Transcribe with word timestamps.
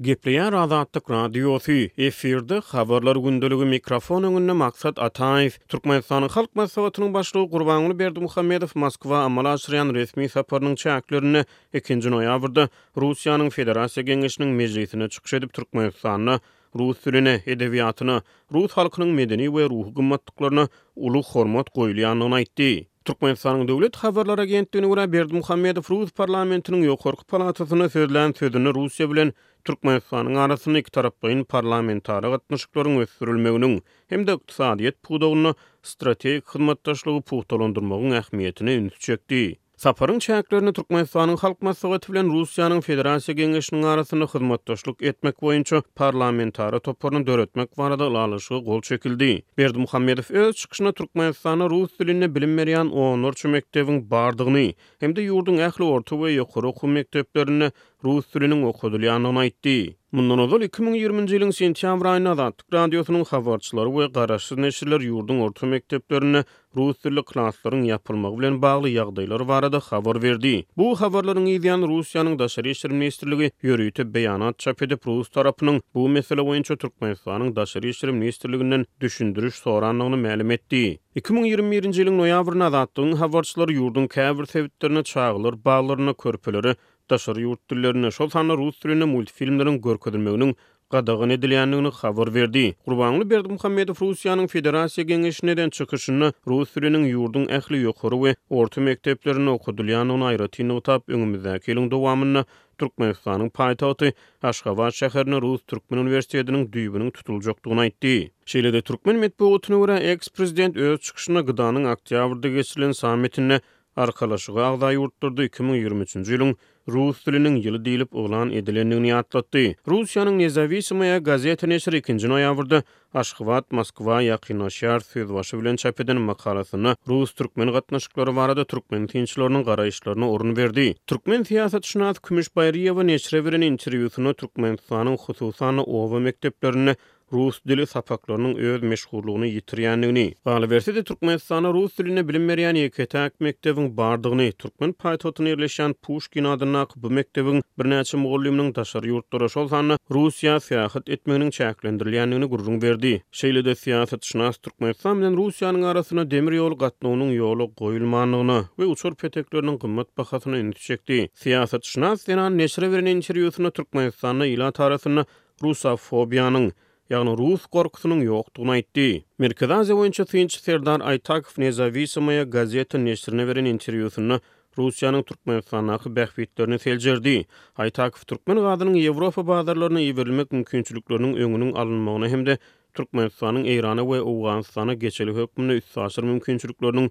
Gepleýär 0.00 0.54
azatlyk 0.54 1.08
radiosy 1.10 1.90
efirde 1.98 2.60
habarlar 2.68 3.16
gündeligi 3.24 3.64
mikrofon 3.66 4.22
öňünde 4.28 4.52
maksat 4.54 4.98
Ataýew 5.06 5.56
Türkmenistan 5.72 6.28
halk 6.34 6.52
maslahatynyň 6.56 7.10
başlygy 7.14 7.48
Gurbanuly 7.54 7.98
Berdi 7.98 8.20
Muhammedow 8.22 8.78
Moskva 8.80 9.22
amala 9.24 9.54
aşyrýan 9.56 9.90
resmi 9.96 10.28
saparynyň 10.36 10.76
çäklerini 10.84 11.42
2-nji 11.74 12.08
noýabrda 12.14 12.68
Russiýanyň 12.96 13.50
Federasiýa 13.56 14.04
Geňeşiniň 14.12 14.48
mejlisine 14.60 15.08
çykyş 15.08 15.32
edip 15.40 15.52
Türkmenistanyny 15.52 16.38
rus 16.78 16.96
diline, 17.06 17.34
edebiýatyna, 17.46 18.20
rus 18.54 18.72
halkynyň 18.78 19.10
medeni 19.22 19.46
we 19.56 19.64
ruhy 19.74 19.90
gymmatlyklaryna 19.98 20.68
uly 20.96 21.22
hormat 21.32 21.66
goýulýanyny 21.80 22.34
aýtdy. 22.44 22.70
Türkmenistanyň 23.08 23.68
döwlet 23.68 23.96
habarlar 23.96 24.38
agentligine 24.42 24.88
görä 24.90 25.04
Berdi 25.12 25.34
Muhammedow 25.36 25.86
Rus 25.92 26.10
parlamentiniň 26.20 26.82
ýokary 26.88 27.22
palatasyna 27.34 27.86
söýlenen 27.94 28.34
söýdünde 28.40 28.74
Russiýa 28.78 29.06
bilen 29.14 29.32
Türkmenistanyň 29.70 30.36
arasyny 30.42 30.78
iki 30.82 30.90
taraply 30.98 31.38
parlamentary 31.54 32.28
gatnaşyklaryň 32.34 32.98
ösdürilmeginiň 33.06 33.78
hem 34.12 34.26
de 34.28 34.34
ykdysadyýet 34.40 34.96
pudagyny 35.10 35.54
strategik 35.94 36.52
hyzmatdaşlygy 36.52 37.20
puhtalandyrmagyň 37.32 38.20
ähmiýetini 38.20 38.76
üns 38.82 38.98
çekdi. 39.08 39.42
Saparın 39.78 40.18
çäklerini 40.18 40.72
Türkmenistanyň 40.72 41.36
halk 41.42 41.60
maslahaty 41.66 42.12
bilen 42.12 42.26
Russiýanyň 42.32 42.80
Federasiýa 42.86 43.34
Geňeşiniň 43.40 43.86
arasyny 43.90 44.26
hyzmatdaşlyk 44.32 45.02
etmek 45.10 45.36
boýunça 45.42 45.82
parlamentary 45.94 46.78
toporuny 46.80 47.26
döretmek 47.26 47.78
barada 47.78 48.08
ulalaşygy 48.08 48.64
gol 48.64 48.80
çekildi. 48.82 49.42
Berdi 49.58 49.78
Muhammedow 49.78 50.38
öz 50.38 50.56
çykyşyna 50.56 50.92
Türkmenistany 50.92 51.60
rus 51.70 51.94
diline 52.00 52.24
bilinmeýän 52.34 52.90
10 52.90 53.22
orta 53.22 53.48
mekdebiň 53.48 54.02
bardygyny 54.10 54.72
hem 55.00 55.14
de 55.16 55.20
ýurdun 55.28 55.62
ähli 55.68 55.84
orta 55.84 56.16
we 56.18 56.26
ýokary 56.38 56.66
okuw 56.72 56.88
mekdeplerini 56.98 57.70
rus 58.04 58.24
diliniň 58.34 58.64
okudylýanyny 58.72 59.38
aýtdy. 59.44 59.78
Mundan 60.12 60.38
ozal 60.46 60.60
2020-nji 60.66 61.30
ýylyň 61.38 61.52
sentýabr 61.60 62.06
aýynda 62.16 62.50
Türk 62.58 62.68
radiosynyň 62.74 63.24
habarçylary 63.30 63.90
we 64.00 64.06
garaşsyz 64.18 64.58
neşirler 64.58 65.00
ýurdun 65.06 65.38
orta 65.46 65.66
mekdeplerini 65.66 66.42
Rusiyalı 66.76 67.22
klanslaryň 67.24 67.84
ýapylmagy 67.88 68.34
bilen 68.38 68.56
bagly 68.62 68.88
ýagdaýlar 68.98 69.44
barada 69.48 69.78
habar 69.86 70.18
berdi. 70.22 70.50
Bu 70.76 70.88
habarlaryň 71.00 71.46
ýetiýän 71.54 71.86
Russiýanyň 71.92 72.34
daşary 72.42 72.74
işler 72.76 72.92
ministrligi 72.92 73.48
ýörütip 73.64 74.10
beýanat 74.16 74.58
çap 74.64 74.82
edip 74.84 75.06
rus 75.08 75.30
tarapynyň 75.36 75.78
bu 75.96 76.04
mesele 76.18 76.44
boýunça 76.46 76.76
Türkmenistanyň 76.82 77.54
daşary 77.56 77.88
işler 77.94 78.10
ministrliginden 78.18 78.84
düşündürüş 79.00 79.54
soranlygyny 79.64 80.20
ma'lum 80.26 80.50
etdi. 80.58 80.82
2021-nji 81.16 82.04
ýylyň 82.04 82.20
noýabrynda 82.20 82.68
adatdyň 82.70 83.16
habarçylary 83.22 83.80
ýurdun 83.80 84.10
käbir 84.18 84.52
sebitlerini 84.52 85.04
çaýgylar, 85.14 85.56
baglaryny 85.64 86.12
körpüleri, 86.24 86.76
daşary 87.10 87.48
ýurt 87.48 87.62
dillerini 87.70 88.12
şol 88.12 88.28
sanly 88.36 88.60
Russiýanyň 88.60 89.08
multfilmleriniň 89.16 89.80
görkezilmeginiň 89.88 90.52
gadagyn 90.92 91.30
edilýändigini 91.34 91.88
habar 91.98 92.30
berdi. 92.34 92.66
Gurbanly 92.88 93.26
Berdi 93.30 93.48
Muhammedow 93.52 93.98
Russiýanyň 94.06 94.46
Federasiýa 94.52 95.04
Geňeşinden 95.10 95.70
çykyşyny 95.76 96.30
Russiýanyň 96.48 96.78
ýüreniň 96.78 97.08
ýurdun 97.12 97.44
ähli 97.58 97.80
ýokury 97.84 98.18
we 98.22 98.32
orta 98.60 98.80
mekteplerini 98.86 99.50
okudylýanyny 99.52 100.24
aýratyny 100.30 100.72
utap 100.80 101.04
öňümizde 101.08 101.58
kelin 101.66 101.90
dowamyny 101.92 102.44
Türkmenistanyň 102.78 103.50
paýtagy 103.60 104.12
Aşgabat 104.42 104.94
şäherine 105.02 105.40
Russ 105.44 105.62
Türkmen 105.72 106.00
Uniwersitetiniň 106.06 106.64
düýbüniň 106.76 107.10
tutuljakdygyny 107.18 107.80
aýtdy. 107.86 108.16
Şeýle-de 108.54 108.80
Türkmen 108.92 109.16
medeniýetine 109.20 109.82
ýa 109.84 110.00
eks-prezident 110.14 110.76
öz 110.88 111.00
çykyşyny 111.10 111.40
gadanyň 111.52 111.92
oktýabrda 111.92 112.48
geçirilen 112.56 112.92
sammitine 113.04 113.60
arkalaşygy 113.96 114.62
agda 114.64 114.88
ýurtdurdy 114.94 115.46
2023-nji 115.48 116.36
ýylyň 116.36 116.50
rus 116.94 117.20
diliniň 117.28 117.54
ýyly 117.60 117.80
diýilip 117.86 118.12
oglan 118.16 118.50
edilendigini 118.56 119.12
ýatlatdy. 119.12 119.62
Russiýanyň 119.88 120.38
Nezavisimaya 120.44 121.18
gazeta 121.20 121.66
2-nji 121.70 122.28
noýabrda 122.32 122.82
Aşgabat, 123.14 123.70
Moskwa 123.72 124.18
ýa-ki 124.24 124.52
şäher 124.78 125.00
Sýdwaşy 125.08 125.60
bilen 125.60 125.76
çap 125.76 126.00
edilen 126.00 126.20
makalasyny 126.22 126.94
rus 127.08 127.32
türkmen 127.32 127.72
gatnaşyklary 127.72 128.36
barada 128.36 128.64
türkmen 128.64 129.06
tinçlerini 129.06 129.64
garaýyşlaryna 129.64 130.24
orun 130.24 130.56
berdi. 130.56 130.94
Türkmen 131.06 131.42
siýasat 131.42 131.84
şunat 131.86 132.20
Kümüş 132.22 132.48
Bayriýewa 132.56 133.06
neşre 133.06 133.44
beren 133.44 133.60
interwýusyny 133.72 134.34
türkmen 134.34 134.76
sanyň 134.88 135.16
hususan 135.16 135.78
owa 135.78 136.18
mekteplerini 136.20 136.96
Rus 137.32 137.60
dili 137.68 137.86
sapaklarının 137.86 138.54
öz 138.54 138.82
meşhurluğunu 138.82 139.46
yitirýändigini, 139.46 140.34
galy 140.44 140.70
de 140.70 141.02
Türkmenistana 141.02 141.72
rus 141.72 141.98
dilini 141.98 142.20
bilmeýän 142.30 142.76
ýeketäk 142.82 143.32
mekdebiň 143.44 143.88
bardygyny, 143.98 144.46
türkmen 144.52 144.92
paýtahtyny 145.04 145.48
ýerleşen 145.52 145.94
pushkin 146.08 146.44
adyna 146.52 146.86
bu 146.96 147.08
mekdebiň 147.18 147.60
birnäçe 147.78 148.16
mugallimiň 148.22 148.70
daşary 148.78 149.08
ýurtlara 149.12 149.48
şolsany 149.54 149.94
Russiýa 150.16 150.56
fiýahat 150.68 151.04
etmeginiň 151.16 151.50
çäklendirilýändigini 151.58 152.44
gurrun 152.54 152.80
berdi. 152.82 153.12
Şeýle 153.42 153.64
de 153.64 153.72
fiýahat 153.82 154.24
şnaş 154.30 154.56
türkmenistan 154.64 155.18
bilen 155.20 155.36
Russiýanyň 155.42 155.84
arasyna 155.92 156.26
demir 156.30 156.56
ýol 156.60 156.78
gatnaşygynyň 156.84 157.30
ýoly 157.36 157.66
goýulmanyny 157.82 158.60
we 158.80 158.86
uçur 158.94 159.14
peteklerini 159.24 159.76
gymmat 159.84 160.08
bahasyna 160.18 160.56
ýetirmekdi. 160.64 161.20
Fiýahat 161.44 161.84
şnaş 161.92 162.18
senanyň 162.26 162.58
neşre 162.64 162.86
berýän 162.96 163.12
interwýusyna 163.16 163.70
türkmenistana 163.80 164.44
ýla 164.54 164.72
tarapyndan 164.72 165.26
Rusofobiýanyň 165.62 166.72
ýagny 167.08 167.32
rus 167.40 167.64
gorkusynyň 167.72 168.18
ýokdugyny 168.28 168.72
aýtdy. 168.72 169.04
Merkezazy 169.40 169.94
boýunça 169.96 170.24
Tinç 170.28 170.58
Serdan 170.60 171.00
Aytakow 171.00 171.54
nezawisimaya 171.62 172.42
gazeta 172.44 173.00
neşrine 173.00 173.46
beren 173.48 173.64
interwýusyny 173.70 174.36
Russiýanyň 174.78 175.22
türkmen 175.26 175.62
sanahy 175.70 176.08
bähbetlerini 176.18 176.76
seljerdi. 176.82 177.32
Aytakow 177.80 178.26
türkmen 178.30 178.60
gadynyň 178.62 178.98
Ýewropa 179.06 179.40
bazarlaryna 179.48 180.02
ýerilmek 180.10 180.52
mümkinçiliklerini 180.54 181.32
öňüniň 181.46 181.70
alynmagyna 181.80 182.28
hemde 182.34 182.58
Türkmenistan'ın 182.94 183.64
Eyrana 183.64 184.04
ve 184.10 184.20
Uğanistan'a 184.20 184.94
geçeli 184.94 185.32
hükmünü 185.40 185.74
üstasır 185.80 186.22
mümkünçülüklerinin 186.22 187.10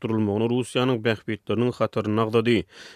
turulmagyny 0.00 0.46
Russiýanyň 0.50 1.00
bäkbetleriniň 1.06 1.72
hatary 1.78 2.10
nagdady. 2.14 2.54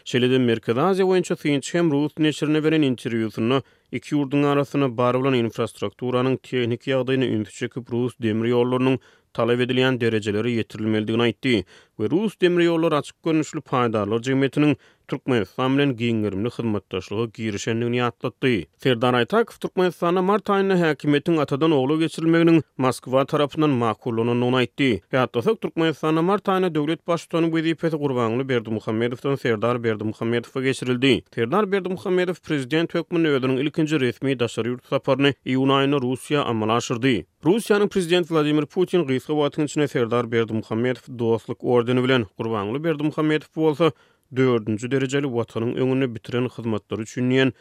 Şeýle-de 0.09 0.39
Merkezi 0.39 0.81
Aziýa 0.81 1.07
boýunça 1.07 1.35
Think 1.37 1.93
Rus 1.93 2.13
neşrine 2.19 2.63
beren 2.65 2.83
interwýusyny 2.85 3.63
iki 3.93 4.15
ýurdun 4.15 4.45
arasyny 4.53 4.87
bar 4.97 5.19
bilen 5.19 5.35
infrastrukturanyň 5.45 6.37
tehniki 6.39 6.91
ýagdaýyny 6.93 7.27
ünsüçekip 7.41 7.91
Rus 7.93 8.15
demir 8.23 8.51
ýollarynyň 8.53 8.99
talep 9.35 9.61
edilýän 9.67 9.99
derejeleri 10.01 10.55
ýetirilmeldigini 10.61 11.27
aýtdy 11.33 11.55
we 11.99 12.11
Rus 12.13 12.39
demir 12.41 12.65
ýollary 12.69 13.03
açyk 13.03 13.17
görnüşli 13.27 13.61
paýdalar 13.67 14.23
jemgyýetiniň 14.31 14.75
Türkmenistan 15.11 15.73
bilen 15.79 15.93
giňerimli 16.01 16.49
hyzmatdaşlygy 16.57 17.27
girişendigini 17.39 17.99
ýatlatdy. 18.01 18.51
Ferdan 18.85 19.15
Aytakow 19.21 19.57
Türkmenistana 19.65 20.23
mart 20.27 20.51
aýyna 20.57 20.77
häkimetiň 20.85 21.41
atadan 21.45 21.73
ogly 21.79 21.97
geçirilmegini 22.05 22.61
Moskwa 22.85 23.25
tarapynyň 23.33 23.73
makullanyny 23.85 24.45
ony 24.51 24.57
aýtdy. 24.61 24.91
ýa 25.17 25.25
Türkmenistana 25.65 26.23
mart 26.23 26.49
aýyna 26.55 26.71
döwlet 26.77 27.03
başçysynyň 27.11 27.51
bu 27.53 27.59
ýetipet 27.59 27.97
gurbanly 28.03 28.47
Berdi 28.49 28.71
Muhammedowdan 28.71 29.37
Ferdar 29.37 29.83
Berdi 29.85 30.63
geçirildi. 30.69 31.13
Ferdar 31.35 31.73
Berdi 31.73 31.89
Muhammedow 31.97 32.43
prezident 32.49 32.95
hökmüni 32.95 33.29
öwrüniň 33.35 33.59
ilkinji 33.67 34.01
resmi 34.01 34.39
daşary 34.41 34.69
ýurt 34.69 34.87
saparyny 34.95 35.35
iýun 35.47 35.71
aýyna 35.81 35.99
Russiýa 36.07 36.45
amala 36.53 36.77
aşyrdy. 36.79 37.25
Russiýanyň 37.45 37.89
prezidenti 37.89 38.35
Vladimir 38.35 38.67
Putin 38.67 39.03
gysgawatyn 39.11 39.63
üçin 39.67 39.87
Ferdar 39.87 40.31
Berdi 40.33 40.53
Muhammedow 40.53 41.19
dostluk 41.19 41.65
ordeny 41.65 42.03
bilen 42.07 42.27
gurbanly 42.39 42.85
Berdi 42.85 43.03
Muhammedow 43.03 43.61
bolsa 43.63 43.91
4-nji 44.39 44.91
derejeli 44.91 45.27
watanyň 45.33 45.73
öňüne 45.85 46.09
bitiren 46.15 46.47
hyzmatlary 46.57 47.03
üçin 47.09 47.31
ýen 47.39 47.53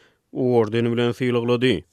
ordeni 0.50 0.92
bilen 0.96 1.18
syýlgladyk. 1.22 1.90